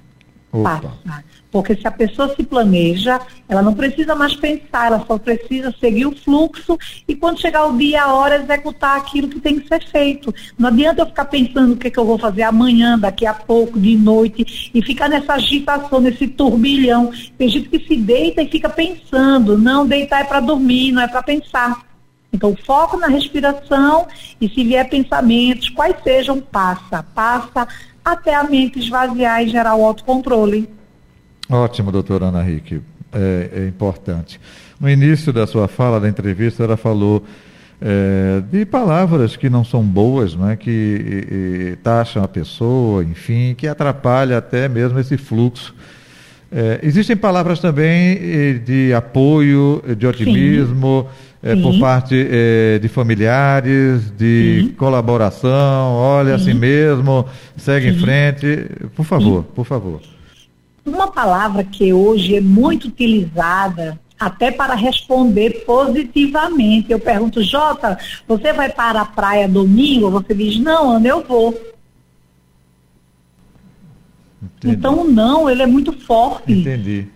Opa. 0.51 0.79
Passa. 0.79 1.23
Porque 1.51 1.75
se 1.75 1.87
a 1.87 1.91
pessoa 1.91 2.33
se 2.35 2.43
planeja, 2.43 3.19
ela 3.47 3.61
não 3.61 3.73
precisa 3.73 4.13
mais 4.13 4.35
pensar, 4.35 4.87
ela 4.87 5.05
só 5.07 5.17
precisa 5.17 5.73
seguir 5.79 6.05
o 6.05 6.15
fluxo 6.15 6.77
e 7.07 7.15
quando 7.15 7.39
chegar 7.39 7.65
o 7.65 7.77
dia, 7.77 8.03
a 8.03 8.13
hora, 8.13 8.41
executar 8.41 8.97
aquilo 8.97 9.29
que 9.29 9.39
tem 9.39 9.59
que 9.59 9.67
ser 9.67 9.81
feito. 9.85 10.33
Não 10.57 10.67
adianta 10.67 11.01
eu 11.01 11.05
ficar 11.05 11.25
pensando 11.25 11.73
o 11.73 11.77
que, 11.77 11.87
é 11.87 11.89
que 11.89 11.97
eu 11.97 12.05
vou 12.05 12.17
fazer 12.17 12.43
amanhã, 12.43 12.99
daqui 12.99 13.25
a 13.25 13.33
pouco, 13.33 13.79
de 13.79 13.95
noite, 13.95 14.69
e 14.73 14.81
ficar 14.81 15.07
nessa 15.07 15.35
agitação, 15.35 16.01
nesse 16.01 16.27
turbilhão. 16.27 17.11
Tem 17.37 17.47
gente 17.47 17.69
que 17.69 17.79
se 17.79 17.95
deita 17.95 18.41
e 18.41 18.49
fica 18.49 18.67
pensando. 18.67 19.57
Não, 19.57 19.87
deitar 19.87 20.21
é 20.21 20.23
para 20.25 20.41
dormir, 20.41 20.91
não 20.91 21.03
é 21.03 21.07
para 21.07 21.23
pensar. 21.23 21.85
Então, 22.33 22.53
foco 22.65 22.97
na 22.97 23.07
respiração 23.07 24.07
e 24.41 24.49
se 24.49 24.61
vier 24.61 24.89
pensamentos, 24.89 25.69
quais 25.69 25.95
sejam, 26.03 26.41
passa, 26.41 27.01
passa, 27.01 27.65
até 28.05 28.35
a 28.35 28.43
mente 28.43 28.77
esvaziar 28.77 29.43
e 29.43 29.49
gerar 29.49 29.75
o 29.75 29.83
autocontrole. 29.83 30.69
Ótimo, 31.49 31.91
doutora 31.91 32.27
Ana 32.27 32.43
Henrique. 32.43 32.81
É, 33.11 33.61
é, 33.61 33.67
importante. 33.67 34.41
No 34.77 34.89
início 34.89 35.31
da 35.31 35.47
sua 35.47 35.69
fala, 35.69 36.01
da 36.01 36.09
entrevista, 36.09 36.65
ela 36.65 36.75
falou 36.75 37.23
é, 37.81 38.41
de 38.51 38.65
palavras 38.65 39.37
que 39.37 39.49
não 39.49 39.63
são 39.63 39.81
boas, 39.81 40.35
né, 40.35 40.57
que 40.57 40.69
e, 40.69 41.71
e, 41.71 41.75
taxam 41.77 42.21
a 42.21 42.27
pessoa, 42.27 43.03
enfim, 43.05 43.55
que 43.57 43.69
atrapalha 43.69 44.37
até 44.37 44.67
mesmo 44.67 44.99
esse 44.99 45.15
fluxo. 45.15 45.73
É, 46.51 46.81
existem 46.83 47.15
palavras 47.15 47.61
também 47.61 48.59
de 48.65 48.93
apoio, 48.93 49.81
de 49.97 50.05
otimismo, 50.05 51.07
é, 51.45 51.55
por 51.55 51.79
parte 51.79 52.15
é, 52.27 52.79
de 52.79 52.87
familiares, 52.87 54.11
de 54.17 54.63
Sim. 54.63 54.69
colaboração, 54.69 55.93
olha 55.93 56.39
Sim. 56.39 56.49
assim 56.49 56.59
mesmo, 56.59 57.23
segue 57.55 57.91
Sim. 57.91 57.95
em 57.95 57.99
frente. 57.99 58.67
Por 58.95 59.05
favor, 59.05 59.43
por 59.43 59.63
favor. 59.63 60.01
Uma 60.83 61.11
palavra 61.11 61.63
que 61.63 61.93
hoje 61.93 62.35
é 62.35 62.41
muito 62.41 62.87
utilizada 62.87 63.99
até 64.19 64.49
para 64.49 64.73
responder 64.73 65.63
positivamente. 65.67 66.91
Eu 66.91 66.99
pergunto, 66.99 67.43
Jota, 67.43 67.95
você 68.27 68.51
vai 68.51 68.71
para 68.71 69.01
a 69.01 69.05
praia 69.05 69.47
domingo? 69.47 70.09
Você 70.09 70.33
diz, 70.33 70.57
não, 70.57 70.91
Ana, 70.91 71.07
eu 71.07 71.23
vou. 71.23 71.53
Entendi. 74.41 74.75
Então, 74.75 75.01
o 75.01 75.11
não, 75.11 75.47
ele 75.47 75.61
é 75.61 75.67
muito 75.67 75.91
forte. 75.91 76.53
Entendi 76.53 77.07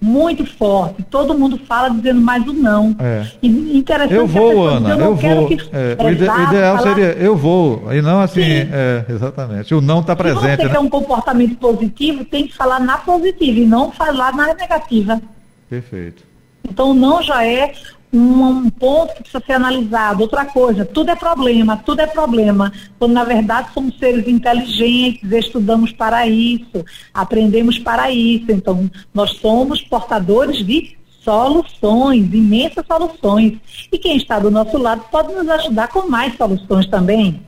muito 0.00 0.44
forte. 0.44 1.02
Todo 1.04 1.38
mundo 1.38 1.58
fala 1.66 1.88
dizendo 1.90 2.20
mais 2.20 2.46
o 2.46 2.52
não. 2.52 2.94
É. 2.98 3.26
interessante 3.42 4.14
eu 4.14 4.26
vou, 4.26 4.66
Ana, 4.66 4.90
eu, 4.90 4.98
eu 4.98 5.14
vou. 5.16 5.48
Que... 5.48 5.54
É, 5.72 5.96
o, 5.98 6.10
ide 6.10 6.24
ideal 6.24 6.78
falar... 6.78 6.94
seria 6.94 7.12
eu 7.12 7.36
vou, 7.36 7.92
e 7.92 8.02
não 8.02 8.20
assim, 8.20 8.42
é, 8.42 9.04
exatamente. 9.08 9.74
O 9.74 9.80
não 9.80 10.00
está 10.00 10.14
presente. 10.14 10.40
Se 10.40 10.56
você 10.56 10.64
né? 10.64 10.68
quer 10.70 10.78
um 10.78 10.88
comportamento 10.88 11.56
positivo, 11.56 12.24
tem 12.24 12.46
que 12.46 12.54
falar 12.54 12.80
na 12.80 12.98
positiva 12.98 13.58
e 13.58 13.66
não 13.66 13.90
falar 13.90 14.34
na 14.34 14.54
negativa. 14.54 15.20
Perfeito. 15.68 16.22
Então, 16.68 16.90
o 16.90 16.94
não 16.94 17.22
já 17.22 17.44
é 17.46 17.72
um, 18.16 18.70
ponto 18.70 19.14
que 19.14 19.22
precisa 19.22 19.42
ser 19.44 19.52
analisado. 19.52 20.22
Outra 20.22 20.44
coisa, 20.44 20.84
tudo 20.84 21.10
é 21.10 21.16
problema, 21.16 21.76
tudo 21.76 22.00
é 22.00 22.06
problema. 22.06 22.72
Quando 22.98 23.12
na 23.12 23.24
verdade 23.24 23.68
somos 23.72 23.98
seres 23.98 24.26
inteligentes, 24.26 25.30
estudamos 25.30 25.92
para 25.92 26.26
isso, 26.26 26.84
aprendemos 27.12 27.78
para 27.78 28.10
isso. 28.10 28.50
Então, 28.50 28.90
nós 29.12 29.32
somos 29.32 29.82
portadores 29.82 30.64
de 30.64 30.96
soluções, 31.22 32.32
imensas 32.32 32.86
soluções. 32.86 33.58
E 33.92 33.98
quem 33.98 34.16
está 34.16 34.38
do 34.38 34.50
nosso 34.50 34.78
lado 34.78 35.02
pode 35.10 35.34
nos 35.34 35.48
ajudar 35.48 35.88
com 35.88 36.08
mais 36.08 36.36
soluções 36.36 36.86
também. 36.86 37.42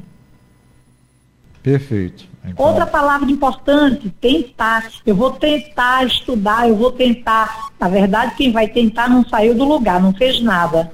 Perfeito. 1.62 2.27
Então... 2.44 2.66
Outra 2.66 2.86
palavra 2.86 3.30
importante, 3.30 4.10
tentar. 4.20 4.88
Eu 5.04 5.14
vou 5.14 5.32
tentar 5.32 6.06
estudar, 6.06 6.68
eu 6.68 6.76
vou 6.76 6.92
tentar. 6.92 7.70
Na 7.78 7.88
verdade, 7.88 8.34
quem 8.36 8.52
vai 8.52 8.68
tentar 8.68 9.08
não 9.08 9.24
saiu 9.24 9.54
do 9.54 9.64
lugar, 9.64 10.00
não 10.00 10.12
fez 10.14 10.40
nada. 10.42 10.90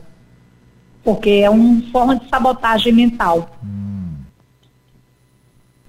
Porque 1.03 1.31
é 1.31 1.51
uma 1.51 1.83
forma 1.93 2.17
de 2.17 2.29
sabotagem 2.29 2.93
mental. 2.93 3.51
Hum. 3.63 3.85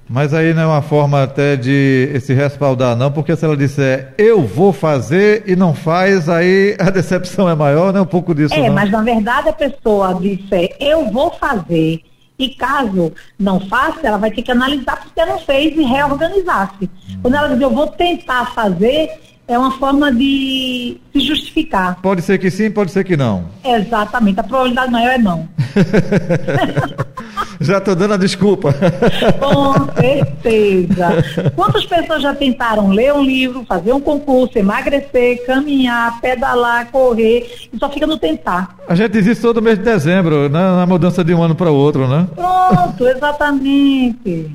Mas 0.08 0.36
aí 0.36 0.54
não 0.54 0.62
é 0.62 0.68
uma 0.68 0.82
forma 0.84 1.24
até 1.24 1.56
de 1.56 2.20
se 2.22 2.32
respaldar, 2.34 2.96
não, 2.96 3.12
porque 3.12 3.36
se 3.36 3.44
ela 3.44 3.58
disser 3.58 4.14
eu 4.20 4.46
vou 4.46 4.72
fazer 4.72 5.44
e 5.48 5.56
não 5.56 5.74
faz, 5.74 6.30
aí 6.30 6.76
a 6.80 6.90
decepção 6.92 7.50
é 7.50 7.56
maior, 7.56 7.92
não 7.92 8.02
é 8.02 8.04
um 8.04 8.08
pouco 8.08 8.36
disso. 8.36 8.54
É, 8.54 8.68
não? 8.68 8.74
mas 8.76 8.92
na 8.92 9.02
verdade 9.02 9.50
a 9.50 9.54
pessoa 9.54 10.14
disser 10.14 10.76
eu 10.80 11.12
vou 11.12 11.32
fazer 11.32 12.04
e 12.38 12.50
caso 12.50 13.14
não 13.40 13.60
faça, 13.60 14.00
ela 14.04 14.18
vai 14.18 14.32
ter 14.32 14.42
que 14.42 14.52
analisar 14.52 14.98
porque 15.02 15.26
não 15.26 15.40
fez 15.40 15.78
e 15.78 15.84
reorganizar-se. 15.84 16.90
Quando 17.22 17.36
ela 17.36 17.50
diz 17.50 17.62
eu 17.62 17.70
vou 17.72 17.88
tentar 17.88 18.54
fazer, 18.54 19.10
é 19.48 19.58
uma 19.58 19.72
forma 19.72 20.12
de 20.12 21.00
se 21.14 21.20
justificar. 21.20 22.00
Pode 22.02 22.22
ser 22.22 22.38
que 22.38 22.50
sim, 22.50 22.72
pode 22.72 22.92
ser 22.92 23.04
que 23.04 23.16
não. 23.16 23.46
Exatamente, 23.64 24.40
a 24.40 24.44
probabilidade 24.44 24.92
maior 24.92 25.14
é 25.14 25.18
não. 25.18 25.48
já 27.60 27.78
estou 27.78 27.96
dando 27.96 28.14
a 28.14 28.18
desculpa. 28.18 28.74
Com 29.40 29.94
certeza. 30.00 31.52
Quantas 31.56 31.86
pessoas 31.86 32.22
já 32.22 32.34
tentaram 32.34 32.90
ler 32.90 33.14
um 33.14 33.24
livro, 33.24 33.66
fazer 33.66 33.94
um 33.94 34.00
concurso, 34.00 34.58
emagrecer, 34.58 35.46
caminhar, 35.46 36.20
pedalar, 36.22 36.92
correr 36.92 37.68
e 37.72 37.78
só 37.78 37.90
fica 37.90 38.08
no 38.08 38.18
tentar? 38.18 38.78
A 38.88 38.96
gente 38.96 39.12
diz 39.12 39.26
isso 39.26 39.42
todo 39.42 39.62
mês 39.62 39.78
de 39.78 39.84
dezembro, 39.84 40.50
né? 40.50 40.60
na 40.60 40.86
mudança 40.86 41.24
de 41.24 41.34
um 41.34 41.42
ano 41.42 41.56
para 41.56 41.72
o 41.72 41.76
outro, 41.76 42.08
né? 42.08 42.28
Pronto, 42.36 43.08
exatamente. 43.08 44.52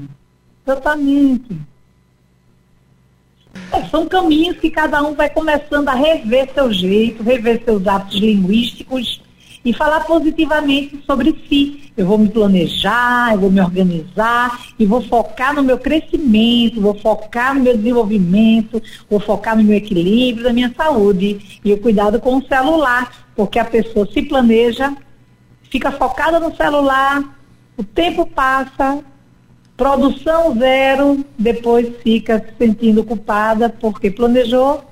Exatamente. 0.66 1.56
É, 3.72 3.84
são 3.84 4.06
caminhos 4.06 4.56
que 4.58 4.70
cada 4.70 5.02
um 5.02 5.14
vai 5.14 5.28
começando 5.28 5.88
a 5.88 5.94
rever 5.94 6.48
seu 6.54 6.72
jeito, 6.72 7.22
rever 7.22 7.62
seus 7.64 7.86
atos 7.86 8.16
linguísticos 8.18 9.20
e 9.64 9.72
falar 9.72 10.04
positivamente 10.04 11.02
sobre 11.06 11.34
si. 11.48 11.92
Eu 11.96 12.06
vou 12.06 12.18
me 12.18 12.28
planejar, 12.28 13.34
eu 13.34 13.40
vou 13.40 13.50
me 13.50 13.60
organizar 13.60 14.58
e 14.78 14.86
vou 14.86 15.02
focar 15.02 15.54
no 15.54 15.62
meu 15.62 15.78
crescimento, 15.78 16.80
vou 16.80 16.94
focar 16.94 17.54
no 17.54 17.62
meu 17.62 17.76
desenvolvimento, 17.76 18.82
vou 19.08 19.20
focar 19.20 19.56
no 19.56 19.62
meu 19.62 19.76
equilíbrio, 19.76 20.44
da 20.44 20.52
minha 20.52 20.72
saúde 20.74 21.60
e 21.64 21.72
o 21.72 21.78
cuidado 21.78 22.20
com 22.20 22.38
o 22.38 22.46
celular, 22.46 23.12
porque 23.36 23.58
a 23.58 23.64
pessoa 23.64 24.08
se 24.10 24.22
planeja, 24.22 24.96
fica 25.70 25.92
focada 25.92 26.40
no 26.40 26.54
celular, 26.56 27.22
o 27.76 27.84
tempo 27.84 28.26
passa, 28.26 29.02
produção 29.76 30.56
zero, 30.58 31.24
depois 31.38 31.90
fica 32.02 32.38
se 32.38 32.64
sentindo 32.64 33.04
culpada 33.04 33.68
porque 33.68 34.10
planejou 34.10 34.89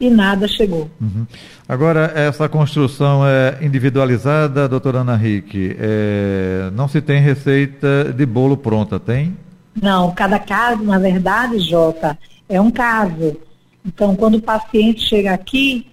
e 0.00 0.08
nada 0.08 0.46
chegou. 0.46 0.90
Uhum. 1.00 1.26
Agora, 1.68 2.12
essa 2.14 2.48
construção 2.48 3.26
é 3.26 3.58
individualizada, 3.60 4.68
doutora 4.68 5.00
Ana 5.00 5.16
Henrique, 5.16 5.76
é, 5.78 6.70
não 6.72 6.88
se 6.88 7.00
tem 7.00 7.20
receita 7.20 8.12
de 8.12 8.24
bolo 8.24 8.56
pronta, 8.56 8.98
tem? 9.00 9.36
Não, 9.80 10.12
cada 10.12 10.38
caso, 10.38 10.82
na 10.82 10.98
verdade, 10.98 11.58
Jota, 11.58 12.18
é 12.48 12.60
um 12.60 12.70
caso. 12.70 13.36
Então, 13.84 14.14
quando 14.16 14.36
o 14.36 14.42
paciente 14.42 15.00
chega 15.00 15.32
aqui, 15.32 15.86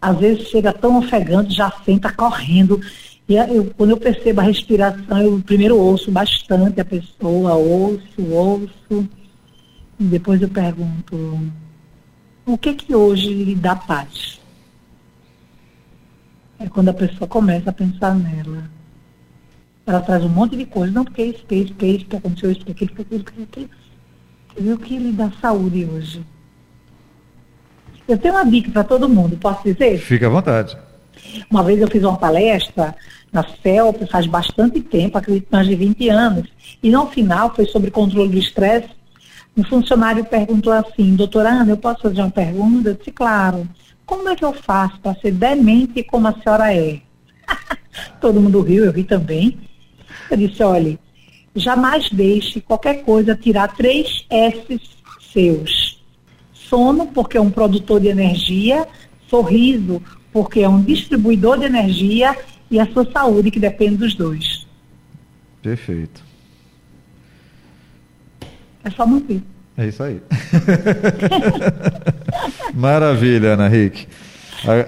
às 0.00 0.18
vezes 0.18 0.48
chega 0.48 0.72
tão 0.72 0.98
ofegante, 0.98 1.54
já 1.54 1.72
senta 1.84 2.12
correndo. 2.12 2.80
E 3.28 3.36
eu, 3.36 3.72
quando 3.76 3.90
eu 3.90 3.96
percebo 3.96 4.40
a 4.40 4.44
respiração, 4.44 5.18
eu 5.22 5.40
primeiro 5.44 5.76
ouço 5.76 6.10
bastante 6.10 6.80
a 6.80 6.84
pessoa, 6.84 7.54
ouço, 7.54 8.22
ouço. 8.30 9.08
E 9.98 10.04
depois 10.04 10.42
eu 10.42 10.48
pergunto, 10.48 11.40
o 12.44 12.58
que 12.58 12.74
que 12.74 12.94
hoje 12.94 13.28
lhe 13.32 13.54
dá 13.54 13.76
paz? 13.76 14.40
É 16.58 16.68
quando 16.68 16.88
a 16.88 16.94
pessoa 16.94 17.28
começa 17.28 17.70
a 17.70 17.72
pensar 17.72 18.14
nela. 18.14 18.70
Ela 19.84 20.00
traz 20.00 20.24
um 20.24 20.28
monte 20.28 20.56
de 20.56 20.64
coisas, 20.64 20.94
não 20.94 21.04
porque 21.04 21.24
isso, 21.24 21.40
porque 21.40 21.56
isso, 21.56 21.68
porque 21.72 21.86
isso, 21.86 22.04
porque 22.04 22.16
aconteceu 22.16 22.50
isso, 22.50 22.60
porque 22.60 22.72
aquilo, 22.72 22.90
porque 22.90 23.14
aquilo, 23.14 23.24
porque 23.24 23.42
aquilo. 23.42 23.70
Ver 24.58 24.72
o 24.72 24.78
que 24.78 24.98
lhe 24.98 25.12
dá 25.12 25.30
saúde 25.40 25.84
hoje? 25.84 26.24
Eu 28.06 28.18
tenho 28.18 28.34
uma 28.34 28.44
dica 28.44 28.70
para 28.70 28.84
todo 28.84 29.08
mundo, 29.08 29.36
posso 29.36 29.64
dizer? 29.64 29.98
Fique 29.98 30.24
à 30.24 30.28
vontade. 30.28 30.76
Uma 31.50 31.62
vez 31.62 31.80
eu 31.80 31.88
fiz 31.88 32.02
uma 32.02 32.16
palestra 32.16 32.94
na 33.32 33.44
CELP, 33.62 34.06
faz 34.10 34.26
bastante 34.26 34.80
tempo, 34.80 35.16
acredito 35.16 35.48
mais 35.50 35.66
de 35.66 35.74
20 35.74 36.08
anos, 36.10 36.48
e 36.82 36.90
no 36.90 37.06
final 37.06 37.54
foi 37.54 37.64
sobre 37.66 37.90
controle 37.90 38.28
do 38.28 38.38
estresse 38.38 38.90
um 39.56 39.64
funcionário 39.64 40.24
perguntou 40.24 40.72
assim, 40.72 41.14
doutora 41.14 41.50
Ana, 41.50 41.72
eu 41.72 41.76
posso 41.76 42.02
fazer 42.02 42.20
uma 42.20 42.30
pergunta? 42.30 42.90
Eu 42.90 42.94
disse, 42.94 43.10
claro. 43.10 43.68
Como 44.06 44.28
é 44.28 44.36
que 44.36 44.44
eu 44.44 44.52
faço 44.52 44.98
para 45.00 45.14
ser 45.20 45.32
demente 45.32 46.02
como 46.02 46.28
a 46.28 46.34
senhora 46.34 46.74
é? 46.74 47.00
Todo 48.20 48.40
mundo 48.40 48.60
riu, 48.60 48.84
eu 48.84 48.92
ri 48.92 49.04
também. 49.04 49.58
Eu 50.30 50.36
disse, 50.36 50.62
olha, 50.62 50.98
jamais 51.54 52.08
deixe 52.10 52.60
qualquer 52.60 53.04
coisa 53.04 53.36
tirar 53.36 53.68
três 53.74 54.24
S 54.28 54.80
seus. 55.32 56.02
Sono, 56.52 57.06
porque 57.08 57.36
é 57.36 57.40
um 57.40 57.50
produtor 57.50 58.00
de 58.00 58.08
energia, 58.08 58.86
sorriso, 59.28 60.02
porque 60.32 60.60
é 60.60 60.68
um 60.68 60.82
distribuidor 60.82 61.58
de 61.58 61.66
energia, 61.66 62.36
e 62.70 62.80
a 62.80 62.86
sua 62.86 63.10
saúde, 63.10 63.50
que 63.50 63.60
depende 63.60 63.96
dos 63.96 64.14
dois. 64.14 64.66
Perfeito. 65.60 66.31
É 68.84 68.90
só 68.90 69.06
manter. 69.06 69.42
É 69.76 69.86
isso 69.86 70.02
aí. 70.02 70.20
Maravilha, 72.74 73.54
Ana 73.54 73.68
Rick. 73.68 74.06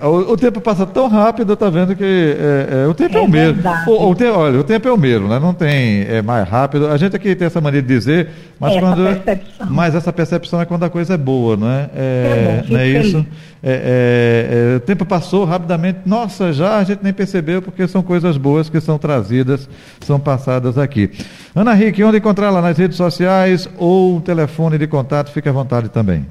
O, 0.03 0.33
o, 0.33 0.37
tempo 0.37 0.61
passa 0.61 0.87
tão 0.87 1.09
rápido, 1.09 1.57
tá 1.57 1.69
vendo 1.69 1.97
que 1.97 2.05
é, 2.05 2.85
é, 2.85 2.87
o 2.87 2.95
tempo 2.95 3.17
é, 3.17 3.21
é 3.21 3.23
o 3.23 3.29
mesmo. 3.29 3.63
O, 3.89 4.11
o 4.11 4.15
te, 4.15 4.25
olha, 4.25 4.61
o 4.61 4.65
tempo 4.65 4.87
é 4.87 4.93
o 4.93 4.97
mesmo, 4.97 5.29
né? 5.29 5.41
Não 5.41 5.53
tem 5.53 6.03
é 6.03 6.23
mais 6.23 6.49
rápido. 6.49 6.87
A 6.89 6.97
gente 6.97 7.17
aqui 7.17 7.35
tem 7.35 7.47
essa 7.47 7.61
maneira 7.61 7.85
de 7.85 7.93
dizer, 7.93 8.29
mas 8.61 8.73
essa 8.73 8.81
quando 8.81 9.05
percepção. 9.05 9.67
mas 9.71 9.95
essa 9.95 10.13
percepção 10.13 10.61
é 10.61 10.65
quando 10.65 10.85
a 10.85 10.91
coisa 10.91 11.15
é 11.15 11.17
boa, 11.17 11.57
não 11.57 11.69
é? 11.69 11.91
É, 11.95 12.63
bom, 12.67 12.73
não 12.73 12.81
é 12.81 12.89
isso? 12.89 13.27
É, 13.63 14.75
é, 14.75 14.77
o 14.77 14.81
tempo 14.81 15.05
passou 15.05 15.45
rapidamente. 15.45 16.01
Nossa, 16.07 16.53
já 16.53 16.79
a 16.79 16.85
gente 16.85 17.03
nem 17.03 17.13
percebeu 17.13 17.61
porque 17.61 17.89
são 17.89 18.03
coisas 18.03 18.37
boas 18.37 18.69
que 18.69 18.81
são 18.81 18.97
trazidas, 18.99 19.69
são 20.01 20.21
passadas 20.21 20.79
aqui. 20.79 21.11
Ana 21.55 21.73
Rick, 21.73 22.03
onde 22.05 22.19
encontrá-la 22.19 22.63
nas 22.63 22.79
redes 22.79 22.97
sociais 22.97 23.69
ou 23.77 24.21
telefone 24.21 24.79
de 24.79 24.87
contato? 24.87 25.33
Fique 25.33 25.49
à 25.49 25.53
vontade 25.53 25.89
também. 25.89 26.27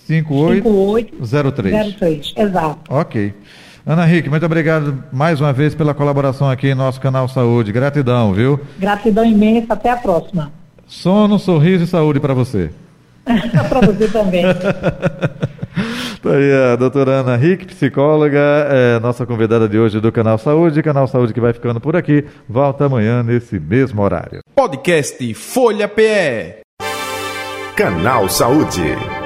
5803. 0.06 1.94
03, 1.94 2.32
exato. 2.36 2.78
Ok. 2.88 3.34
Ana 3.86 4.06
Henrique, 4.06 4.28
muito 4.28 4.44
obrigado 4.44 5.04
mais 5.12 5.40
uma 5.40 5.52
vez 5.52 5.72
pela 5.74 5.94
colaboração 5.94 6.50
aqui 6.50 6.68
em 6.68 6.74
nosso 6.74 7.00
canal 7.00 7.28
Saúde. 7.28 7.72
Gratidão, 7.72 8.32
viu? 8.32 8.60
Gratidão 8.78 9.24
imensa, 9.24 9.74
até 9.74 9.90
a 9.90 9.96
próxima. 9.96 10.52
Sono, 10.86 11.38
sorriso 11.38 11.84
e 11.84 11.86
saúde 11.86 12.20
para 12.20 12.34
você. 12.34 12.70
Para 13.68 13.80
você 13.80 14.08
também. 14.08 14.44
Tá 16.20 16.30
aí 16.30 16.72
a 16.72 16.76
doutora 16.76 17.12
Ana 17.12 17.36
Rick, 17.36 17.66
psicóloga, 17.66 18.40
é, 18.40 18.98
nossa 18.98 19.24
convidada 19.24 19.68
de 19.68 19.78
hoje 19.78 20.00
do 20.00 20.10
Canal 20.10 20.36
Saúde. 20.36 20.82
Canal 20.82 21.06
Saúde 21.06 21.32
que 21.32 21.40
vai 21.40 21.52
ficando 21.52 21.80
por 21.80 21.94
aqui. 21.94 22.24
Volta 22.48 22.86
amanhã 22.86 23.22
nesse 23.22 23.60
mesmo 23.60 24.02
horário. 24.02 24.40
Podcast 24.54 25.32
Folha 25.34 25.86
PE. 25.86 26.62
Canal 27.76 28.28
Saúde. 28.28 29.17